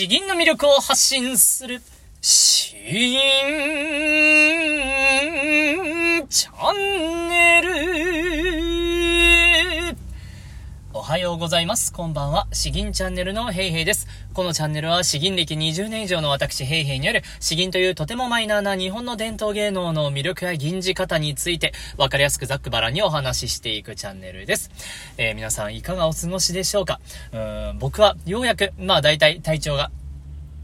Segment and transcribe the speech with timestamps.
[0.00, 1.82] 詩吟の魅力を発信する、
[2.22, 3.20] 詩吟
[6.26, 7.68] チャンネル。
[10.94, 11.92] おはようございます。
[11.92, 12.46] こんばんは。
[12.50, 14.08] 詩吟チャンネルのヘイヘイです。
[14.32, 24.70] このチャンネルは詩吟歴20年以上の私平平による詩吟というとてもマイナーな日本の伝統芸能の魅力や吟じ方についてわかりやすくざっくばらにお話ししていくチャンネルです。
[25.18, 27.00] えー皆さんいかがお過ごしでしょうか？
[27.32, 27.38] う
[27.74, 29.90] ん僕はようやく、まあ大体体調が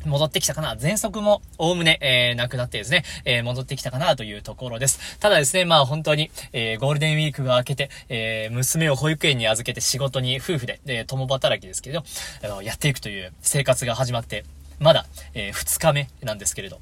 [0.07, 5.19] 戻ってきたかな喘息も、おおむね、えー、なくなってですね、えー、戻ってきたかなというところです。
[5.19, 12.05] ただですね、まあ本当に、えー、ゴールデンウィークが明けて、えー、娘を保育園に預けて仕事に夫婦で、えー、共働きですけれど、
[12.45, 14.45] あの、やっていくという生活が始まって、
[14.79, 16.81] まだ、えー、2日目なんですけれど、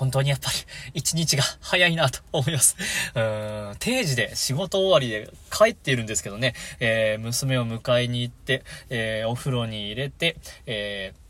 [0.00, 0.56] 本当にやっぱり
[0.94, 2.74] 一日が早いなと思います。
[3.14, 11.20] うーん、定時で仕事終わりで帰っているんですけどね、えー、娘を迎えに行って、えー、お風呂に入れて、えー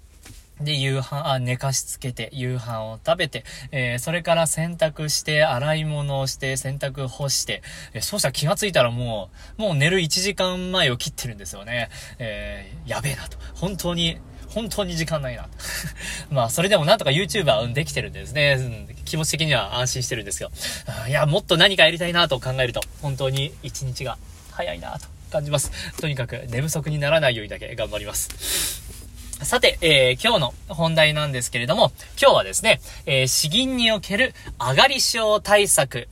[0.61, 7.63] で、夕飯、あ、寝かしつけて、夕飯を食べて、えーそれから洗濯して、洗い物をして、洗濯干して、
[7.95, 11.89] えーそうしたら気がついたらもう、もう寝る1時間前を切ってるんですよね。
[12.19, 13.39] えーやべえなと。
[13.55, 14.19] 本当に、
[14.49, 15.49] 本当に時間ないな。
[16.31, 18.57] まあ、それでもなんとか YouTuber はできてるんですね。
[18.59, 20.51] うん気持ち的には安心してるんですけど。
[21.09, 24.19] いや、もっと何かやりたいなと考えると、本当に一日が
[24.53, 25.73] 早いなと感じます。
[26.01, 29.00] とにかく寝不足にならないようにだけ頑張ります。
[29.43, 36.09] さて、えー今日の本題なんですけれども、今日はですね、えー詩吟における上がり症対策、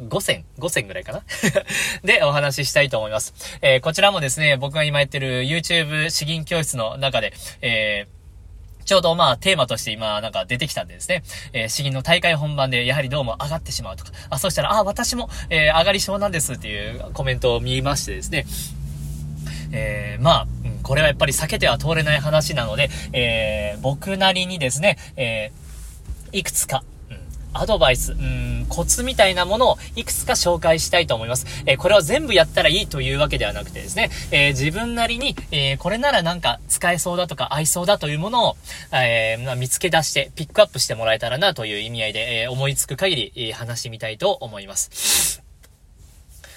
[0.00, 1.22] 5選 ?5 選ぐらいかな？
[2.04, 3.34] で、お話ししたいと思います。
[3.60, 8.20] えーこちらもですね、僕が今やってる YouTube 詩吟教室の中で、えー
[8.86, 18.46] ちょうどまあテーマとして今なんか出てきたんでですね、えー、詩吟の大会本番でやはりどうも上がってしまうとか、あ、そしたら、あ、私も、えー上がり症なんですっていうコメントを見ましてですね、
[19.70, 20.46] えー、まあ、
[20.90, 27.20] これはやっぱり避けては通れない話なので、えー、僕なりにですね、えー、いくつか、うん
[27.52, 31.46] アドバイス、うん、コツみたいなものをいくつか紹介したいと思います。
[31.66, 38.56] えーこれを全部やったらいいというわけではなくてですね、え自分なりに、えこれならなんか使えそうだとか合いそうだというものを、
[38.92, 45.39] えまあ見つけ出してピックアップしてもらえたらなという意味合いで、え思いつく限り、え話してみたいと思います。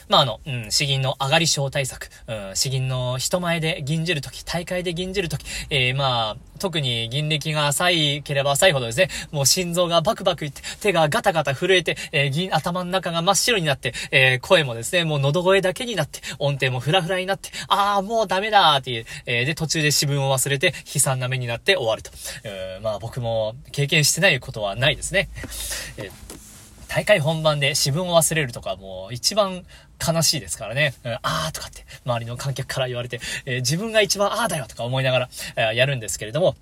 [0.09, 22.11] まあ、あの、うん、詩吟の上がり症対策、うん、詩吟の人前で吟じるとき、大会で吟じるとき、えー、まあ、特に吟歴が浅いければ浅いほどですね、もう心臓がバクバクいって、手がガタガタ震えて、えー、銀、頭の中が真っ白になって、えー、声もですね、もう喉声だけになって、音程もフラフラになって、ああ、もうダメだーっていう、えー、で、途中で詩文を忘れて、悲惨な目になって終わると。
[22.43, 25.29] えーまあ、僕も経験してないことはないですね。
[25.97, 26.43] えー
[26.93, 29.65] 大会本番で詩文を忘れるとかもう一番
[30.05, 30.93] 悲しいですからね。
[31.03, 36.55] うんあーとかって周りの観客から言われて、えー自分が一番あーだよとか思いながら、えーやるんですけれども、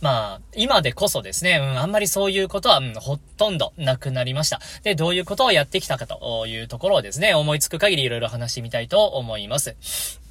[0.00, 4.60] まあ、今でこそですね、うん、あんまりそういうことは、うん、ほとんどなくなりました。
[4.82, 10.23] で、どういうことをやってきたかというところをですね、思いつく限りいろいろ話してみたいと思います。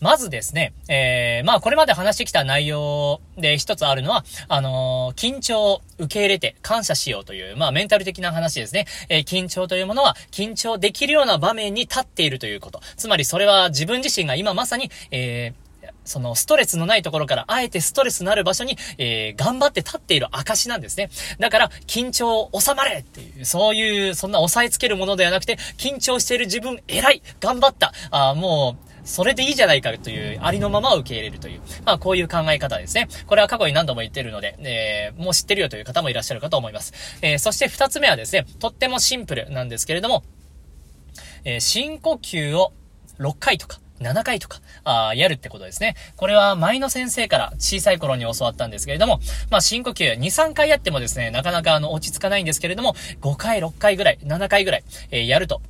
[0.00, 8.86] まずですね、えー、まあこれまで話してきた内容で一つあるのは、あのー緊張を受け入れて感謝しようという、まあメンタル的な話ですね。
[9.08, 12.80] えー緊張というものは緊張できるような場面に立っているということ。
[12.96, 15.66] つまりそれは自分自身が今まさに、えー
[16.06, 21.10] そのストレスのないところから、あえてストレスのある場所に、えー、頑張って立っている証なんですね。
[21.40, 33.08] だから、緊張を収まれっていう、そういう、そんな押さえつけるものではなくて、緊張している自分、偉い頑張ったあーもう、それでいいじゃないかという、ありのままを受け入れるという、まあこういう考え方ですね。
[33.26, 36.92] これは過去に何度も言ってるので、えー、もう知ってるよという方もいらっしゃるかと思います。
[37.22, 40.24] えー、そして二つ目はですね、とってもシンプルなんですけれども、
[41.44, 42.72] えー深呼吸を
[43.18, 45.94] 6回とか、7回とか、あやるってことですね。
[46.16, 55.62] これは前の先生から小さい頃に教わったんですけれども、まあ深呼吸2、3回やってもですね、なかなかあの落ち着かないんですけれども、5回、6回ぐらい、7回ぐらい、えーやると、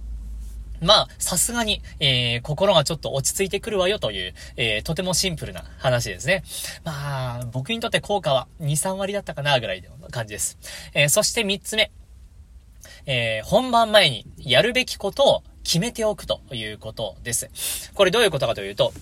[0.80, 6.42] まあ、さすがに、えー、心がちょっと落ち着いてくるわよという、えー、とてもシンプルな話ですね。
[6.84, 10.58] まあ、僕にとって効果は2、3割だったかな、ぐらいの感じです。
[10.94, 11.90] えー、そして3つ目。
[13.06, 17.92] えー本番前にやるべきことを決めておくということです。
[17.94, 18.92] これどういうことかというと、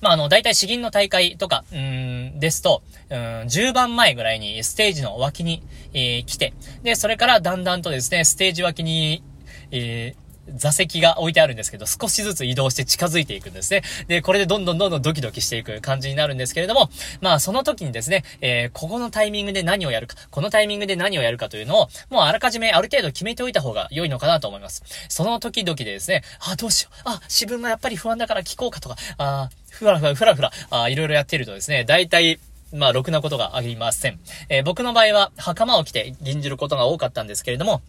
[0.00, 5.62] まあ、あの、大体詩吟の大会とか、うん、ですと、うん、10番前ぐらいにステージの脇に、
[5.92, 9.22] えー来て、で、それからだんだんとですね、ステージ脇に、
[9.70, 13.82] えー座席が置いてあるんですけど、少しずつ移動して近づいていくんですね。
[14.08, 24.82] で、これでどんどんどんどんドキドキしていく感じになるんですけれども、まあその時にですね、えー、ここのタイミングで何をやるか、このタイミングで何をやるかというのを、もうあらかじめある程度決めておいた方が良いのかなと思います。
[25.08, 32.40] その時々でですね、あ、どうしよう、あ、自分がやっぱり不安だから聞こうかとか、あ、ふらふらふらふら、あ、いろいろやってるとですね、大体、
[32.72, 34.20] まあ、ろくなことがありません。
[34.48, 37.82] えー、僕の場合は、袴を着て吟じることが多かったんですけれども、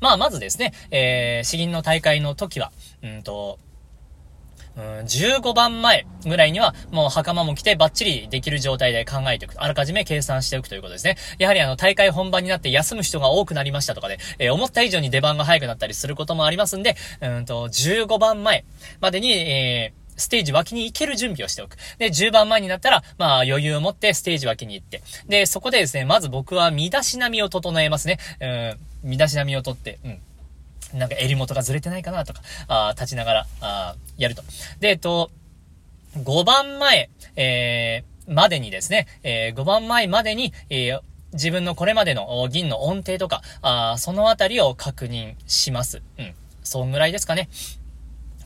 [0.00, 3.58] まあ、まずですね、えー、詩吟の大会の時は、うんと、
[4.76, 9.54] うん、15番前ぐらいには、もう袴も着てバッチリできる状態で考えておく。
[9.62, 11.16] あらかじめ計算しておくということですね。
[11.38, 18.64] やはりあの、大会本番になって休む人が多くなりましたとかで、えー、思った以上に出番が早くなったりすることもありますんで、うんと、15番前
[19.00, 21.76] までに、えー、ステージ脇に行ける準備をしておく。
[21.98, 25.02] で、10番前になったら、まあ余裕を持ってステージ脇に行って。
[25.28, 28.18] で、そこでですね、まず僕は身だしなみを整えますね。
[28.40, 30.18] うん、身だしなみをとって、うん。
[30.98, 34.42] なんか襟元がずれてないかなとか、あ立ちながら、あやると。
[34.80, 35.30] で、えっと、
[36.16, 41.00] 5番前、えー、までにですね、えー、5番前までに、えー、
[41.32, 46.02] 自分のこれまでの銀の音程とか、あそのあたりを確認します。
[46.18, 46.34] うん。
[46.62, 47.48] そんぐらいですかね。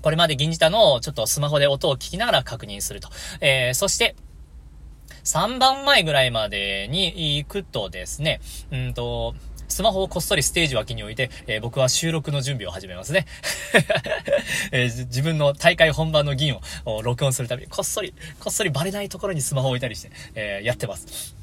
[0.02, 3.08] これまで銀じたのをちょっとスマホで音を聞きながら確認すると。
[3.40, 4.14] えー、そして、
[5.24, 8.40] 3番前ぐらいまでに行くとですね、
[8.70, 9.34] うんと、
[9.68, 13.26] スマホをこっそりステージ脇に置いて、えー、僕は収録の準備を始めますね。
[14.72, 21.36] えー、自分の大会本番の銀を録音するために、こっそり、こっそりバレないところにスマホを置いたりして、えー、やってます。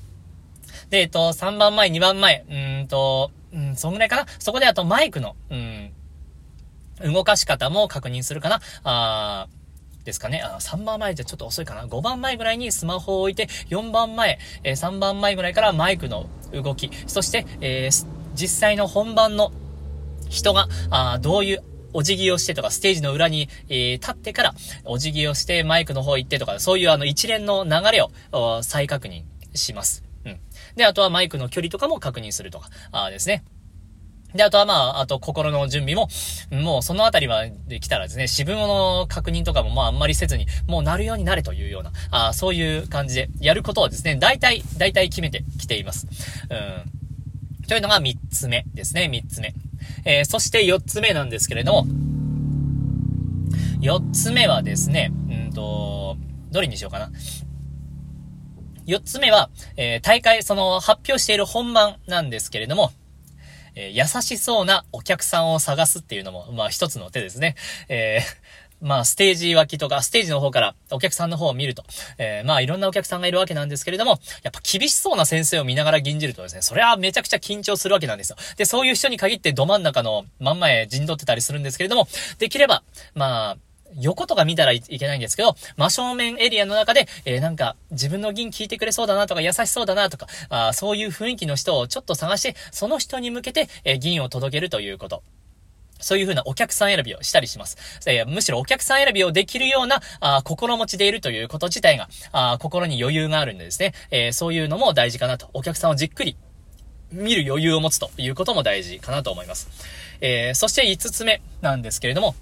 [0.90, 4.26] で、えっと、3番前、2番前、うんと、うん、そんぐらいかな。
[4.40, 5.92] そこであとマイクの、うん、
[7.04, 8.62] 動かし方も確認するかな？
[8.84, 9.48] あ
[10.06, 10.42] ですかね。
[10.44, 11.86] あ、3番前じゃちょっと遅いかな。
[11.86, 19.52] 5番前ぐらいにスマホを置いて、4番前、えー、3番前ぐらいからマイクの動き、そして、えー、実際の本番の
[20.30, 21.64] 人が、あどういう
[21.94, 24.54] お辞儀をしてとか、ステージの裏に、え、立ってから、
[24.84, 29.24] お辞儀をしてマイクの方行ってとか、そういうあの一連の流れを再確認
[29.56, 30.04] します。
[30.26, 30.40] うん。
[30.76, 33.44] で、あとはマイクの距離とかも確認するとか、あですね。
[34.36, 36.10] で、あとはまあ、あと心の準備も、
[36.52, 46.08] もうそのあたりまで来たらですね、渋物の確認とかもまああんまりせずに、もうなるようになれというような、あそういう感じでやることをですね、大体、大体決めてきています。
[46.50, 47.68] うん。
[47.68, 49.54] というのが3つ目ですね、3つ目。
[50.04, 51.88] えー、そして4つ目なんですけれども、
[53.80, 56.18] 4つ目はですね、うんと、
[56.52, 57.10] どれにしようかな。
[58.86, 62.92] 4つ目は、えー、大会、その発表している本番なんですけれども、
[63.76, 67.56] えー、優しそうなお客さんを探すっていうのも、まあ一つの手ですね。
[67.90, 68.46] えー
[68.82, 71.84] まあ、ステージ脇とか、ステージの方からお客さんの方を見ると、
[72.18, 78.36] えー、まあ、いろんなお客さんがいるわけなんですけれども、やっぱ厳しそうな先生を見ながら吟じるとですね、それはめちゃくちゃ緊張するわけなんですよ。
[78.58, 82.08] で、そういう人に限ってど真ん中の真ん前陣取ってたりするんですけれども、
[82.38, 82.84] できれば、
[83.14, 83.58] まあ、
[84.00, 95.24] 横とか見たらいけないんですけど、真正面エリアの中で、えー、なんか、自分の銀聞いてくれそうだなとか、優しそうだなとか、あそういう雰囲気の人をちょっと探して、その人に向けて、えー、銀を届けるということ。
[96.00, 97.78] そういう風なお客さん選びをしたりします。
[98.06, 105.50] えー、むしろお客さん選びをできるような、あ心持ちでいるということ自体が、あ心に余裕があるんでですね、えー、そういうのも大事かなと。
[105.54, 106.36] お客さんをじっくり
[107.12, 109.70] 見る余裕を持つということも大事かなと思います。
[110.22, 112.36] えー、そして5つ目なんですけれども、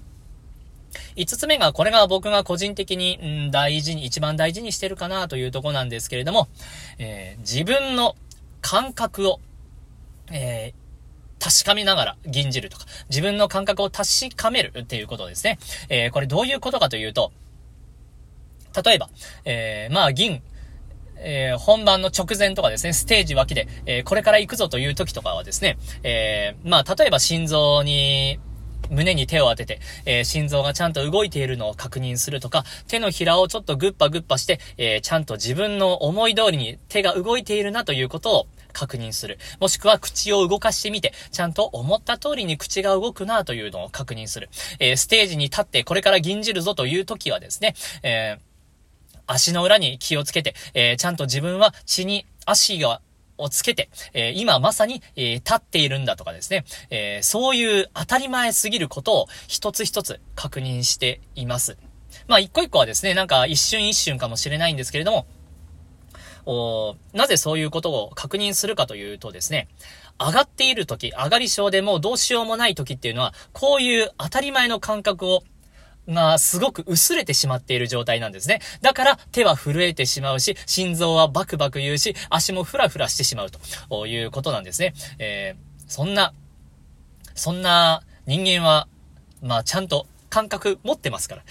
[1.16, 6.48] 5つ目が、これが僕が個人的に、うん、大事に、一番大事にしてるかなというとこなんですけれども、
[6.98, 8.16] えー、自分の
[8.60, 9.40] 感覚を、
[10.30, 10.84] えー
[11.44, 15.58] 確かめながら吟じるとか、自分の感覚を確かめるっていうことですね。
[15.90, 17.32] えー、これどういうことかというと、
[18.82, 19.10] 例えば、
[19.44, 20.42] えー、まあ、銀、
[21.18, 28.40] えー、本番の直前とかですね、ステージ脇で、え、これから行くぞという時とかはですね、え、まあ、例えば心臓に、
[28.90, 39.38] 胸に手を当てて、えー、心臓がちゃんと動いているのを確認するとか、手のひらをちょっとグッパグッパして、えー、ちゃんと自分の思い通りに手が動いているなということを確認する。
[39.60, 44.50] もしくは口を動かしてみて、ちゃんと思った通りに口が動くなというのを確認する。
[44.78, 48.38] えー、ステージに立ってこれから銀じるぞという時はですね、え
[49.26, 53.00] 足の裏に気をつけて、えちゃんと自分は血に足が
[53.38, 61.76] をつけて、えー、今まさに、えー、立っているんだとかですね、えー、そういう当たり前すぎることを一つ一つ確認しています。
[62.28, 65.26] まあ一個一個はですね、なんか一瞬一瞬かもしれないんですけれども、
[66.46, 69.68] おなぜそういうことを確認するかというとですね、
[70.18, 75.42] 上がっている時、上がり症でもうどうしようもない時っていうのは、こういう当たり前の感覚を
[76.08, 78.60] がすごく薄れてしまっている状態なんですね。
[78.82, 84.94] だから手は震えてしまうし、心臓はバクバク言うし、足もフラフラしてしまうということなんですね。
[85.18, 86.32] えー、そんな、
[87.34, 88.88] そんな人間は
[89.42, 91.42] まあちゃんと感覚持ってますから。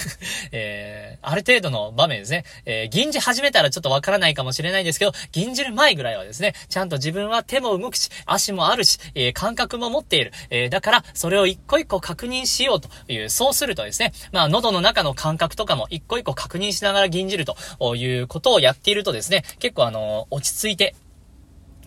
[0.52, 2.44] えー、ある程度の場面ですね。
[2.66, 10.34] えー、銀じ始めたらちょっとわからないかもしれないんですけど、銀じる前ぐらいはですね、ちゃんと自分は手も動くし、足もあるし、えー、感覚も持っている。
[10.50, 20.94] えー、だから、それを一個一個確認しようという、そうするとですね、まあ、喉の中の感覚とかも一個一個確認しながら銀じるということをやっているとですね、結構あの、落ち着いて、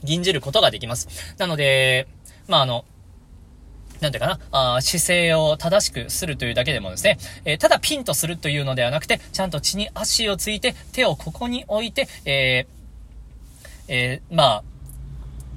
[0.03, 1.35] 銀じることができます。
[1.37, 2.07] なので、
[2.47, 2.85] まあ、あの、
[4.01, 4.39] なんていうかな、
[4.75, 12.79] あ姿勢を正しくするというだけでもですね、えー、ただピンとするというのではなくて、ちゃんと地に足をついて、手をここに置いて、えー、
[13.87, 14.63] えー、まあ、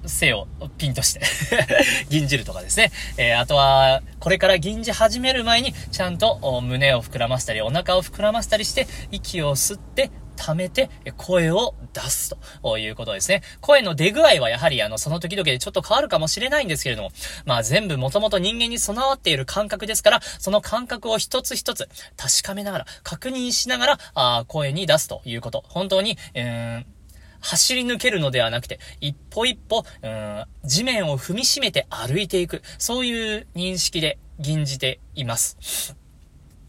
[0.07, 1.21] 背をピンとして
[2.11, 2.91] 銀じるとかですね。
[3.17, 10.11] え、あとは、これから銀じ始める前に、ちゃんと胸を膨らませたり、お腹を膨らませたりして、息を吸って、
[10.45, 13.43] 溜めて、声を出すということですね。
[13.61, 17.11] 声の出具合はやはりあの、その時々でちょっと変わるかもしれないんですけれども、
[17.47, 25.65] まあ全部もともと人間に備わっている感覚ですから、その感覚を一つ一つ確かめながら、確認しながら、あ声に出すということ。
[25.69, 27.03] 本当に、えー
[27.45, 36.02] 走り抜けるのではなくて、一歩一歩、うん、地面を踏みしめて歩いていく、そういう認識で吟じています。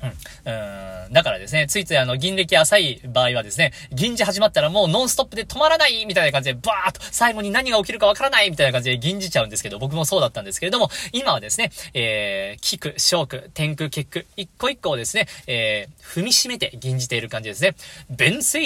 [0.03, 1.13] うん。
[1.13, 17.75] だからですね、ついついあの、銀歴浅い場合はですね、銀じ始まったらもうノンストップで止まらないみたいな感じで、バーっと最後に何が起きるかわからないみたいな感じで銀じちゃうんですけど、僕もそうだったんですけれども、今はですね、えー、キク、ショーク、天空、結句、一個一個をですね、えー、踏みしめて銀じている感じですね。
[18.09, 18.61] 弁水、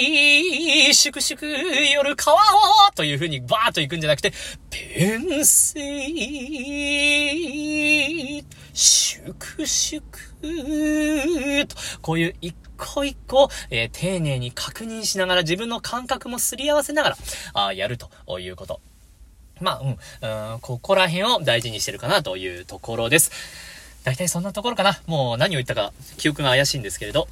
[0.94, 2.40] 粛々、夜川を
[2.94, 4.32] という風にバーっと行くんじゃなくて、
[4.70, 5.74] 弁水、
[8.74, 17.16] 粛々、ーと、こういう一個一個、えー、丁寧に確認しながら自分の感覚もすり合わせながら、
[17.54, 18.80] あやるということ。
[19.60, 19.80] ま
[20.22, 23.30] あ、うん、ここら辺を大事にしてるかなというところです。
[24.04, 25.00] 大体そんなところかな。
[25.06, 27.28] もう何を言ったか記憶が怪しいんですけれど。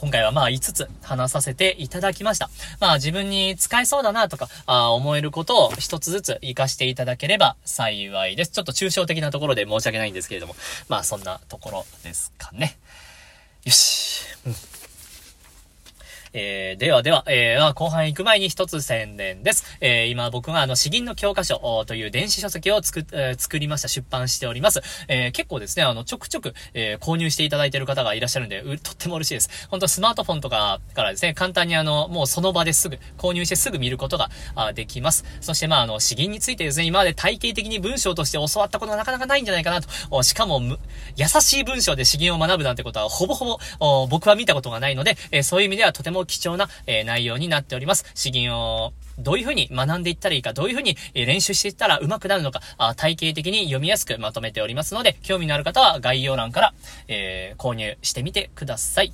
[0.00, 2.50] 今回はまあ5つ話させていただきました。
[2.80, 8.52] まあ自分に使えそうだなとか、あ思えることを一つずつ活かしていただければ幸いです。
[8.52, 10.54] ちょっと抽象的なところで申し訳ないんですけれども、
[10.88, 12.78] まあそんなところですかね。
[13.64, 14.22] よし。
[14.46, 14.77] うん
[16.32, 19.78] えー、ではでは、えー、後半行く前に一つ宣伝です。
[19.80, 24.80] えー、今僕があの、詩吟の教科書という電子書籍を作、えー、作りました、出版しております。
[25.08, 29.68] えー、結構ですね、あの、ちょくちょく、えー、購入していただいている方がいらっしゃるんで、う、とっても嬉しいです。
[29.70, 35.24] 本当スマートフォンとかからですね、簡単にあの、もうその場ですぐ、購入してすぐ見ることが、あできます。
[35.40, 40.22] そしてまあ、あの、詩吟についてですね、今まで体系的に文章として教わったことがなかなかないんじゃないかなと。
[40.22, 40.60] しかも、
[41.16, 48.04] 優しい文章で詩吟を学ぶなんてことは、ほぼほぼ、僕は見たことがないので、えー、そういう意味ではとても貴重な、え、内容になっております。
[48.14, 52.60] 詩吟をどういうふうに学んでいったらいいか、どういうふうに練習していったら上手くなるのか、
[52.96, 56.74] 体系的に読みやすくまとめておりますので、興味のある方は概要欄から、
[57.08, 59.12] えー、購入してみてください。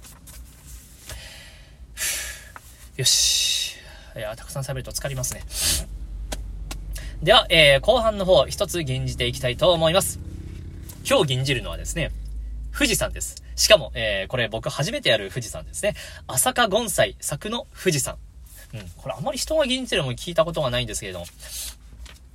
[2.96, 3.76] よし。
[4.16, 5.42] いや、たくさん喋ると疲れますね。
[7.23, 10.20] では、えー、後半の方、一つ吟じていきたいと思います。
[11.08, 12.12] 今日吟じるのはですね、
[12.73, 13.43] 富士山です。
[13.56, 15.94] しかも、えー、これ僕初めてやる富士山ですね。
[16.26, 18.16] 朝霞盆栽作の富士山。
[18.75, 21.26] うん、これあまり人が銀じてるのも聞いたことがないんですけれども。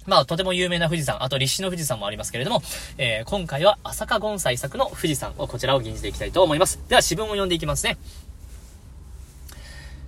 [0.05, 2.63] まあ、とても有名な富士山、あと立志の富士山もありますけれども、
[2.97, 6.79] えー、今回は朝霞盆栽作の富士山をこちらを吟じていきたいと思います。
[6.87, 7.97] では、詩文を読んでいきますね。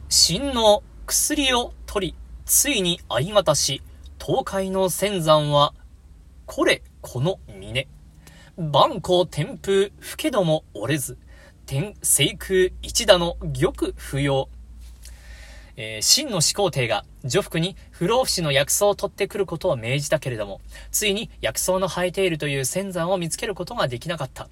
[0.09, 2.15] 真の薬を取り、
[2.45, 3.83] ついに相渡し、
[4.19, 5.73] 東海の仙山は、
[6.45, 7.87] これ、この峰。
[8.57, 11.17] 万光天風、吹けども折れず、
[11.65, 14.49] 天、聖空一打の玉不要。
[15.77, 20.59] えー、真の始皇帝が女服に不老不死の薬草を取ってくることを命じたけれども、
[20.91, 24.49] ついに薬草の生えているという仙山を見つけることができなかった。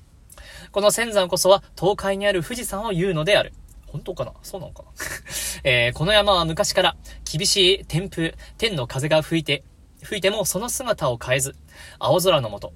[0.71, 3.51] この仙山こそは東海にある富士山を言うのである。
[3.87, 4.31] 本当かな？
[4.43, 4.89] そうなのかな？
[5.69, 6.95] えー、この山は昔から
[7.29, 9.63] 厳しい天風、天の風が吹いて、
[10.01, 11.55] 吹いてもその姿を変えず、
[11.99, 12.71] 青空の下、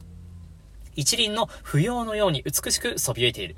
[0.96, 3.56] 一輪の不要のように美しくそびえている。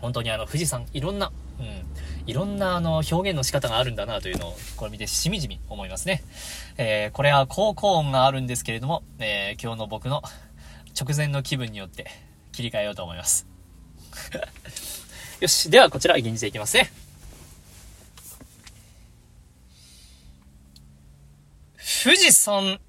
[0.00, 6.22] 本当にあの富士山、いろんな、うん、いろんなあの表現の仕方があるんだなというのをこれ見てしみじみ思いますね。
[6.76, 10.22] えー、これは高高音があるんですけれども、えー、今日の僕の
[11.00, 12.06] 直前の気分によって
[12.52, 13.46] 切り替えようと思います。
[15.40, 16.92] よし、ではこちら吟じていきますね。
[22.04, 22.80] 富士山、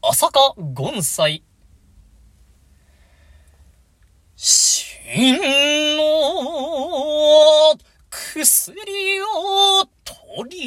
[0.00, 1.42] 朝霞盆栽、
[5.10, 5.40] 銀
[5.96, 6.02] の
[8.10, 8.76] 薬
[9.22, 10.58] を取り、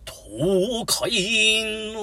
[0.04, 2.00] 東海の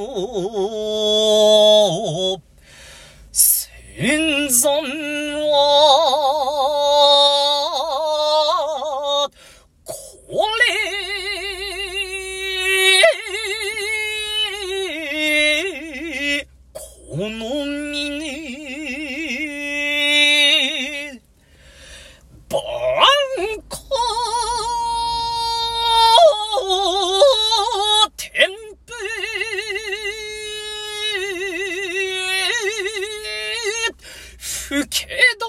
[34.88, 35.06] け
[35.38, 35.46] ど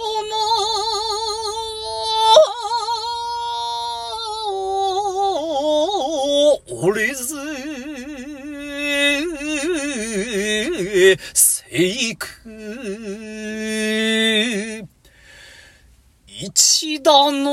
[6.77, 7.35] も、折れず、
[11.33, 12.27] 生く、
[16.27, 17.51] 一打の、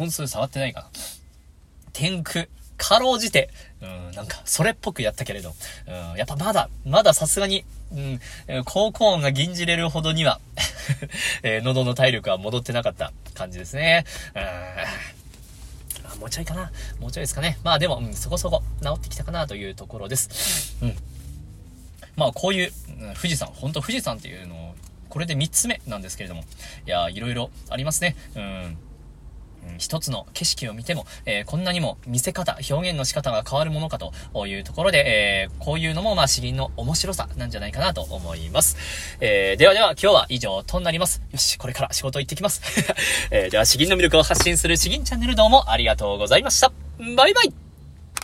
[0.00, 0.86] 本数触ってないかな
[1.92, 2.46] 天空、
[2.78, 3.50] かろうじて、
[3.82, 5.52] うん、なんか、それっぽくやったけれど、
[5.86, 8.20] うん、やっぱまだ、まださすがに、うん、
[8.64, 10.40] 高校音が吟じれるほどには
[11.42, 14.06] えー、喉の体力は戻ってなかった感じですね。
[16.14, 17.58] うん、もうちょいかなもうちょいですかね。
[17.62, 20.76] まあでも、うん、そこそこ治ってきたかなというところです。
[20.80, 20.96] うん。
[22.16, 24.74] まあこういう、うん、富士山、本当富士山っていうのを、
[25.10, 26.44] これで3つ目なんですけれども、
[26.86, 28.16] いやいろいろありますね。
[28.34, 28.78] うん。
[29.80, 38.76] 一つの景色を見ても、えー、こんなにも見せ方、表現の仕方が変わるものかというところで、えー、こういうのもまあ詩吟の面白さなんじゃないかなと思います。
[39.20, 41.22] えー、ではでは今日は以上となります。
[41.32, 42.62] よし、これから仕事行ってきます。
[43.32, 46.72] えでは詩吟の魅力を発信する詩吟チャンネルどうもありがとうございました。
[47.16, 47.69] バイバイ